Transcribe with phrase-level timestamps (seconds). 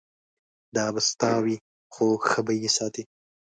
[0.75, 1.55] دا به ستا وي
[1.93, 3.03] خو ښه به یې ساتې.